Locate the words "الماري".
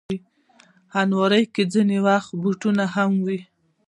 1.01-1.43